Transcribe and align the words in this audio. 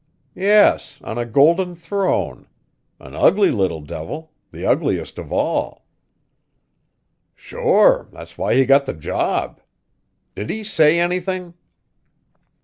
"Yes; 0.33 0.97
on 1.03 1.19
a 1.19 1.27
golden 1.27 1.75
throne. 1.75 2.47
An 2.99 3.13
ugly 3.13 3.51
little 3.51 3.81
devil 3.81 4.31
the 4.51 4.65
ugliest 4.65 5.19
of 5.19 5.31
all." 5.31 5.85
"Sure; 7.35 8.07
that 8.11 8.31
why 8.31 8.55
he's 8.55 8.65
got 8.65 8.87
the 8.87 8.95
job. 8.95 9.61
Did 10.33 10.49
he 10.49 10.63
say 10.63 10.99
anything?" 10.99 11.53